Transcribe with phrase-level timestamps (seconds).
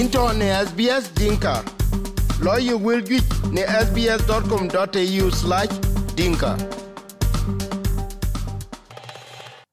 [0.00, 1.54] into ne SBS Dinka.
[2.40, 5.72] Lawyer will get ne sbs.com.au slash
[6.16, 6.52] dinka.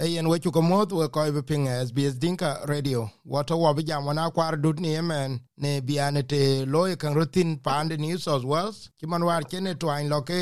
[0.00, 3.10] Ayen wechu kamot we koi be ping SBS Dinka Radio.
[3.26, 7.98] Wata wabi jam wana kwar dut ni yemen ne biane te lawyer kan rutin pande
[7.98, 8.90] New South Wales.
[9.00, 10.40] Kiman war kene twain loke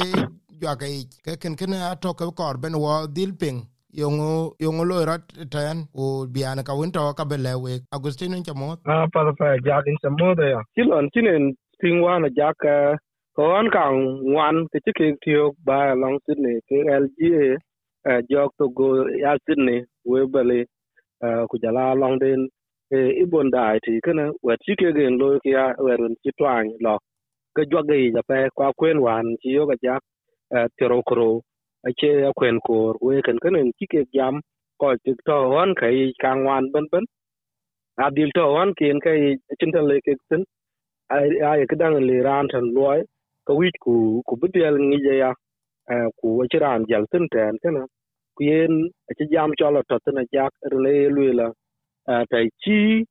[0.61, 5.05] jwa ke ke ken ken ato ke kor ben wo dil ping yongo yongo lo
[5.05, 7.81] rat tan o biana ka winto ka bele we.
[7.93, 12.29] Agustino chamo a ah, pa pa ja din chamo de ya kilon tinen tingwa na
[12.37, 12.97] ja, ka
[13.37, 13.91] an ka
[14.37, 17.57] wan ke ke tiyo ba long sydney, ke lga
[18.07, 20.67] eh, jok to go ya sydney, we bele
[21.25, 22.49] eh, ku jala long den
[22.93, 26.69] e ibon dai ti kana we ti ke gen lo ya, we run ti twang
[26.81, 26.99] lo.
[27.57, 29.95] Ke jwa ge ja pa kwa kwen wan ti yo ga ja
[30.79, 31.41] tiro kro
[31.89, 34.41] ache akwen kor, we cái nền ki cái jam,
[34.79, 37.05] ko ti to hon kai kang wan ben ben.
[37.99, 40.45] Adil to hon ken kai chin tan le ke tin.
[41.09, 43.01] Ai ai ke dang le ran tan loy
[43.47, 45.31] ko wit ku ku bidel ngi à ya
[46.21, 47.83] ku chi ran jal tin ten kana
[48.37, 48.75] ku yen
[49.11, 51.49] ache jam cho lo to tin jak er le lu la
[52.31, 53.05] tai chi,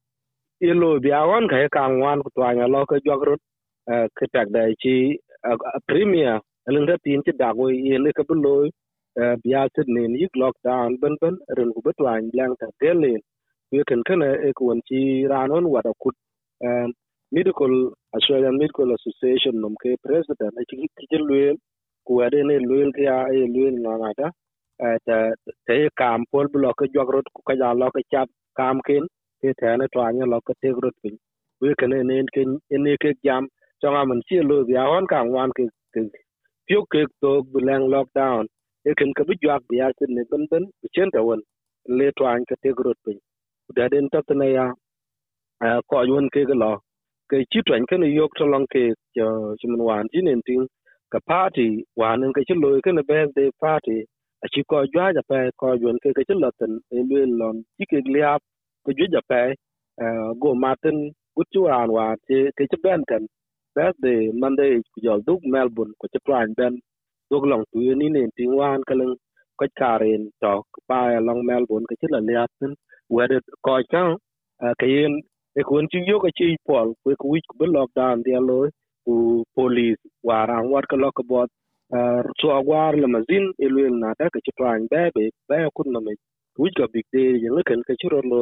[0.61, 3.41] ye lo bia wan kai kang wan ku twa nya lo ke jog rut
[4.17, 4.95] ke tak dai chi
[5.88, 6.39] premier
[6.70, 8.53] alin da tin ci dago yene ka bulo
[9.44, 13.14] biya sit ne ni lockdown ben ben ren ku betwan lang ta dele
[13.72, 15.00] we kan kana e ko won ci
[15.31, 16.16] ranon wada kut
[17.31, 17.73] medical,
[18.16, 20.78] australian medical association nom ke president a ci
[21.12, 21.56] ci luel
[22.08, 24.30] ku wade ne luel ya e luel na na da
[25.08, 25.17] ta
[25.67, 29.06] ta kam pol blo ka jogrot ku ka ja lo ka chap kam ken
[29.42, 31.16] ke ta ne to anya lo ka te grot pin
[31.62, 32.17] we kan ne ne
[32.86, 33.44] ne ke jam
[33.81, 35.66] chonga man ci lo biya hon kan wan ke
[36.70, 38.45] piu ke to bulang lockdown
[38.89, 41.42] e ken ka bijak biya tin ne ben ben chen ta won
[42.00, 43.20] le to an ka te grot pin
[43.78, 44.66] da den ta tna ya
[45.90, 46.72] ko yun ke ga lo
[47.30, 48.84] ke chi twan ke ne yok to long ke
[49.17, 49.28] jo
[49.62, 50.63] chimun wan ji nen tin
[51.13, 51.69] ka party
[52.02, 53.97] wan ke chi lo ke ne birthday party
[54.46, 57.22] a chi ko jwa ja pe ko yun ke ke chi lo ten e le
[57.41, 58.41] lon chi ke liap
[58.85, 59.41] ko jwa ja pe
[60.41, 60.97] go matin
[61.38, 63.03] gutu an wa ke ke chi ben
[63.79, 66.75] ten birthday Monday ku jol duk Melbourne ko ci twan ben
[67.31, 69.16] duk long tu ni ne tin wan kaleng
[69.59, 72.73] ko karen to pa long Melbourne ko ci la liap tin
[73.09, 74.17] wede ko kan
[74.79, 75.22] ka yen
[75.59, 78.69] e kun ci yo ko ci pol ko ku wich ku lockdown dia lo
[79.06, 81.50] ku police waran wat ko lok bot
[82.41, 85.90] so war la mazin e lwel na da ka ci twan be be be kun
[85.94, 86.13] na me
[86.63, 88.41] wich ko big day yen kan ka ci ro lo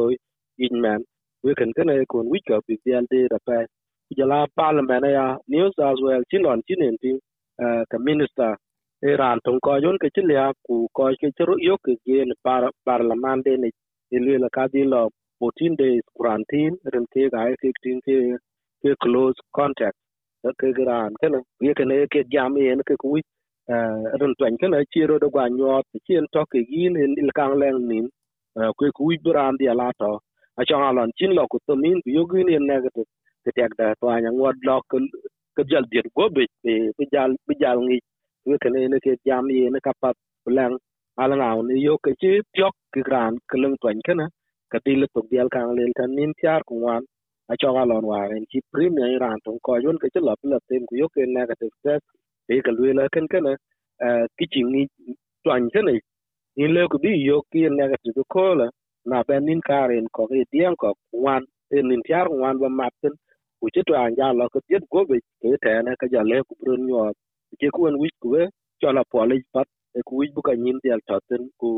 [0.65, 1.01] in man
[1.43, 3.57] we kan kana kun wich ko big day day da pa
[4.15, 7.11] jala parliament ya new south wales chin on chin nen ti
[7.91, 8.55] ka minister
[9.03, 12.69] e ran tong ko yon ke chilia ku ko ke chiru yo ke gen par,
[12.85, 13.69] parliament de ne
[14.11, 15.09] ile la ka di lo
[15.41, 18.15] 14 days quarantine ren ke ga ke tin ke
[18.83, 19.97] ke close contact
[20.59, 23.19] ke gran ke ne ye ke ne ke jam en ke ku
[24.21, 27.31] ren twen ke ne chiru do gwa nyot chi en to ke gi ne il
[27.39, 28.07] kang leng nin
[28.77, 30.13] ku ku bran di ala to.
[30.59, 33.07] A chang alon chin lo ku to min yo gi en negative
[33.47, 34.85] ke tek da to anya ngod lok
[35.57, 36.45] ke jal dit go be
[36.97, 37.99] be jal be jal ngi
[38.47, 40.11] we ke ne ne ke jam ye ne ka pa
[40.57, 40.75] lang
[41.21, 44.27] ala na ne yo ke chi tyok ke gran ke leng twen ke na
[44.71, 47.03] ka ti le tok dial kang len tan nin tiar ku wan
[47.51, 50.57] a cho ga lon wa ren chi premier ran tong ko yon ke chlo pla
[50.69, 52.05] ten ku yo ke negative test
[52.53, 53.53] e ke lu le ken ke na
[54.37, 54.83] ki chi ngi
[55.45, 55.95] twen ke ne
[56.57, 58.67] ni le ku bi yo ki negative ko la
[59.09, 60.89] na ben nin karen ko ke dien ko
[61.25, 61.43] wan
[61.77, 63.13] en nin tiar wan ba mapten
[63.59, 66.53] ku ci to ja lo ko tiet go be ke te na ka ja ku
[66.59, 66.99] brun nyo
[67.59, 68.35] ke ku en wich ku
[68.97, 69.17] la po
[69.53, 71.69] pat e ku wich bu ka nyin dial toten ku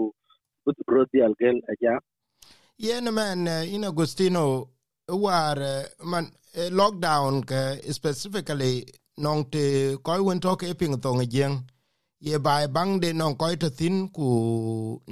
[0.63, 1.57] bu bro dial gel
[2.85, 4.45] yen man in agostino
[5.23, 5.57] war
[6.11, 6.25] man
[6.79, 7.61] lockdown ke
[7.97, 8.75] specifically
[9.23, 9.63] nong te
[10.05, 11.55] koy won to ke ping to ngeng
[12.27, 14.27] ye bai bang de non koy to thin ku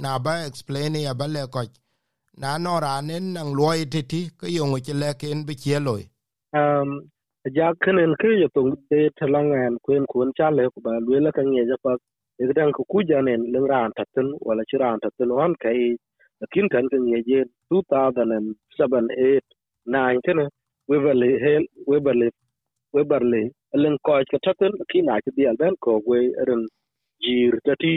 [0.02, 1.60] na ba explain ya ba le ko
[2.40, 6.02] na no ranen nang loy titi ke yong ke le ken bi che loy
[6.52, 7.00] um
[7.56, 11.30] ja kenen ke yo to de talangan kwen kun cha của bà ba le la
[11.32, 11.92] kan ye ja pa
[12.38, 15.54] e dan ku ku janen le ran thật tin wala chi ran thật tin on
[15.60, 15.96] kai
[16.52, 17.40] kin kan kan ye je
[17.70, 19.40] 2007 8
[19.86, 20.44] 9 kana
[20.88, 22.30] weberly hel weberly
[22.94, 23.44] weberly
[23.82, 26.62] len ko ka ta tin ki na cái dial ben ko we ren
[27.24, 27.94] jir tati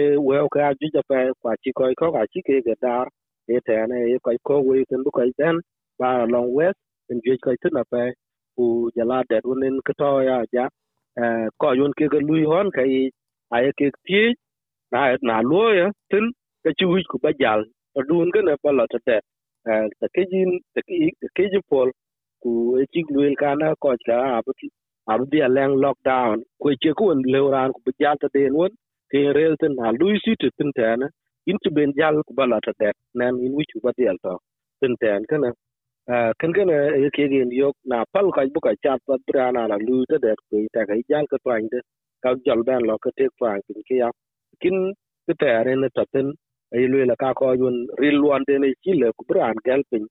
[0.00, 3.06] e we ka ji ja pa kwa chi ko ko ka chi ke ga dar
[3.54, 5.56] e te na e ko ko we kan bu ko ben
[6.00, 6.80] ba long west
[7.10, 8.02] in ju ko tuna pe pa
[8.56, 8.64] ku
[8.96, 10.64] jala de wonen ka to ya ja
[11.60, 13.10] ko yun ke ga lui hon kai
[13.56, 14.22] ay ke ti
[14.92, 16.26] na na lo ya tin
[16.64, 17.60] ke chu wi ku ba jal
[18.08, 19.20] dun ga na pa la ta det
[20.00, 21.88] ta ke jin ta ke ta ke ji pol
[22.42, 22.50] ku
[22.80, 24.52] e chik luel kana ko ja abu
[25.12, 28.72] abu dia leng lockdown ku che ku le ran ku ba jal ta de won
[29.10, 31.06] ke rel tin na lui si tu tin tana
[31.50, 34.16] in tu ben jal ku ba la ta det nan in wi chu ba dial
[34.24, 34.34] to
[34.80, 35.50] tin ta kana
[36.08, 39.76] kan kan e ke gen yok na pal ka bu ka chat pa brana la
[39.88, 41.80] lu ta de ku ta ka jal ka twan de
[42.22, 44.10] ka jal ban lo ka te twan kin ke ya
[44.62, 44.76] kin
[45.26, 46.28] ke ta re ne ta ten
[46.74, 49.82] ai lu la ka ko yun ril wan de ne chi le ku bran gal
[49.90, 50.04] pin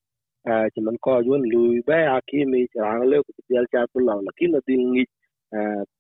[0.52, 3.82] a chi man ko yun lu ba à ki mi chẳng lẽ cũng chỉ cha
[3.94, 5.06] tu la la kin din ni nghĩ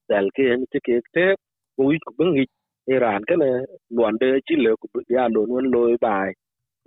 [0.10, 1.26] dal ke en ti ke te
[1.78, 2.46] ku yi ku bengi
[2.96, 3.50] iran ka ne
[3.98, 6.30] luan de chi le ku ya lo non lo bai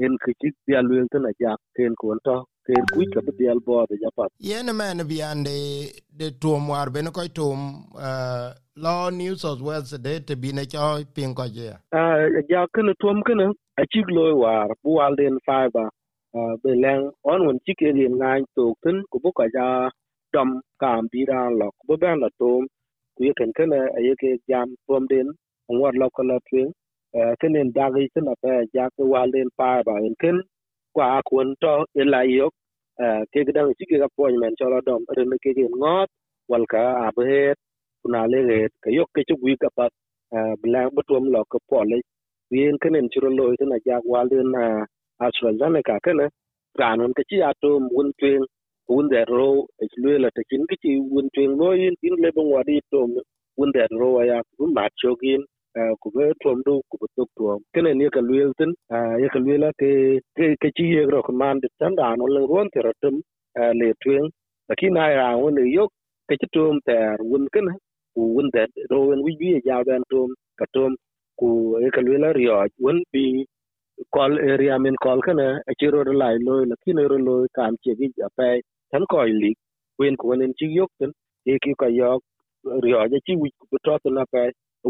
[0.05, 2.37] en ku chi ya lu ta na ja ken ku to
[2.69, 4.32] ken ku ka bi ya bo de ja pat.
[4.41, 5.56] Yen men bi ande
[6.19, 7.61] de tuom war ben ko tuom
[8.85, 10.85] lo new south wales de te bi ne cho
[11.15, 12.03] pin ko je a
[12.50, 13.41] ja ken tuom ken
[13.81, 15.88] a chi lo war bu al den fiber
[16.62, 19.67] be leng on won chi ke rin ngai to tin ku bu ka ja
[20.35, 20.50] dom
[20.82, 22.62] kam bi ra lo ku ben la tom
[23.17, 25.29] ku ye ken ken a ye ke jam tom den
[25.76, 26.69] ngor lo ko la twin
[27.41, 29.71] ken en da gi tin apa ja ke wal den ba
[30.09, 30.38] en ken
[30.99, 32.55] kwa kun to ila yok
[33.33, 36.09] ke gidan dang ga po men cho la dom ren ke ke ngot
[36.50, 37.59] wal ka abhet
[38.03, 39.87] kuna le ge ke yok ke chugui ka pa
[40.62, 41.99] blang butum lo ko pole
[42.59, 44.50] yen kenen en churo lo tin ja wal den
[45.27, 46.21] AstraZeneca ken
[46.81, 48.43] ran on ke chi atom wun twen
[48.93, 49.50] wun der ro
[49.85, 53.00] es lwe la te kin ki wun twen loyin in le bon wadi to
[53.59, 54.39] wun der ro ya
[54.77, 55.43] ma chogin
[56.03, 58.73] ku be tondu ku be tok tuom kene ni ka luel tin
[59.23, 59.91] ye ka lwe la ke
[60.63, 63.17] ke chi ye ro man de tan da no le ron te ratum
[63.81, 64.25] le twin
[64.71, 65.91] lakini ai ra won ne yok
[66.29, 67.73] ke chi tuom ter won kene
[68.15, 70.31] ku won de ro won wi bi ya ben tuom
[70.61, 70.93] ka tuom
[71.41, 71.49] ku
[71.85, 72.31] ye ka lwe la
[72.85, 73.25] won bi
[74.15, 77.73] kol area min kol kene a chi ro lai loy la kin ro loy kam
[77.85, 78.49] che gi ja pe
[78.93, 79.53] tan ko li
[79.99, 81.13] wen ko nen chi yok tin
[81.53, 82.23] e ki ka yok
[82.85, 84.43] ryo ja chi wi ku to na pe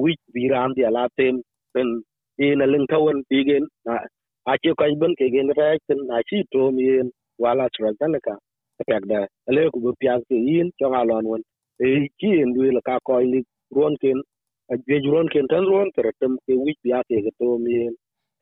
[0.05, 1.37] wich vi di dia la tem
[1.75, 1.89] ben
[2.45, 3.41] e na leng tawon bi
[3.87, 3.95] na
[4.51, 6.87] a che ko ben ke gen rek ten na chi to mi
[7.45, 8.15] wala tra tan
[8.89, 11.43] pek da ale ku bu pian ke yin cho ga lon won
[11.87, 11.89] e
[12.21, 13.41] chi en du la ka ko ni
[13.77, 14.19] ron ken
[14.73, 17.77] a je ron ken tan ron ter tem ke wich pya ke to mi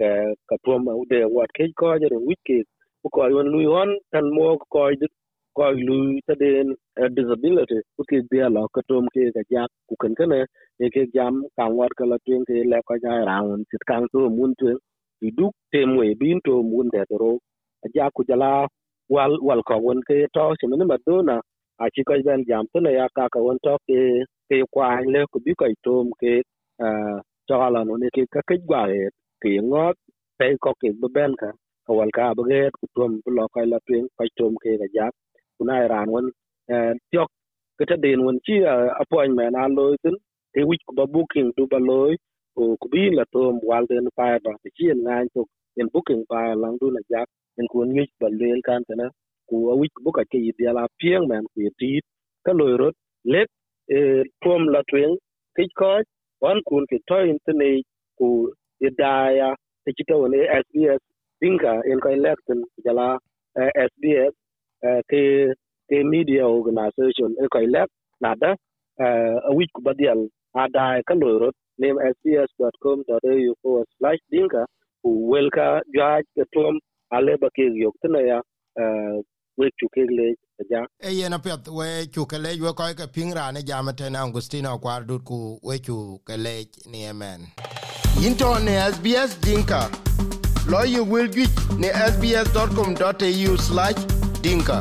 [0.01, 0.09] ka
[0.51, 0.83] ka tuom
[1.13, 2.57] de wat ke ko je wich ke
[3.03, 4.83] ko ko yon lui hon tan mo ko
[5.57, 5.99] ko lu
[6.29, 6.69] ta den
[7.19, 10.33] disability ku ke dia lo ko tom ke ga ja ku ken ken
[10.85, 14.05] e ke jam kan war ka la tin ke le ko ja raun sit kan
[14.13, 14.71] to mun tu
[15.21, 17.33] ti du te mo e bin to mun de ro
[17.85, 18.53] a ja ku jala
[19.15, 21.37] wal wal ko won ke to se mun ma do na
[21.83, 24.01] a chi ko ben jam to na ya ka ka won to ke
[24.51, 26.35] ke kwa le ku bi ko tom ke
[26.87, 26.89] a
[27.49, 29.03] cho la no ne ke ka ke gwa e
[29.43, 29.97] ke ngot
[30.39, 31.51] pe ko ke ben ka
[31.87, 34.89] ka wal ka ba ge ku tom lo ka la tin ka tom ke ga
[34.99, 35.07] ja
[35.57, 35.63] ku
[35.93, 36.27] ran won
[36.73, 37.31] eh, tiok
[37.79, 40.17] ke den won chi eh, appointment a lo tin
[40.55, 42.01] ke wi ku ba booking du ba lo
[42.57, 45.41] ku ku bi la tom wal den pa ba chi en ngan to,
[45.81, 48.95] en booking pa lang du na jak en ku ngi ba le kan ta
[49.49, 51.91] ku a wi bu ka ke yi dia la pieng man ku ti
[52.45, 52.95] ka lo rot,
[53.33, 53.49] let
[53.97, 55.13] eh, e tom la tuen
[55.57, 55.93] ke ko
[56.43, 57.71] wan kun ke to in ne
[58.19, 58.29] ku
[58.87, 59.49] idaya
[59.85, 61.03] te chita wone SBS
[61.41, 63.09] dinka en ko election jala
[63.91, 64.35] SBS
[64.87, 65.23] uh, ke
[65.91, 68.51] ke media organization e ko elect nada
[69.05, 70.27] uh, a week badial
[70.65, 74.65] ada ka loro name sbs.com.au forward slash dinka
[75.03, 76.81] ku welka judge ke tom
[77.19, 78.39] ale ba ke yok tna ya
[78.83, 79.17] uh,
[79.59, 80.29] we chuke le
[80.71, 84.79] ja e yena pet we chuke le we ko ke pingra ne jamate na Agustino
[84.83, 86.57] kwar dut ku we chuke le
[86.91, 87.41] ni amen
[88.25, 89.91] into ne SBS Dinka.
[90.69, 94.16] Lawyer will get ne sbs.com.au slash
[94.47, 94.79] dinka.